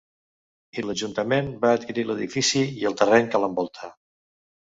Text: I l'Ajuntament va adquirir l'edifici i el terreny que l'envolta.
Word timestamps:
I 0.79 0.83
l'Ajuntament 0.85 1.51
va 1.65 1.73
adquirir 1.73 2.07
l'edifici 2.07 2.65
i 2.85 2.89
el 2.93 2.97
terreny 3.03 3.29
que 3.37 3.43
l'envolta. 3.45 3.93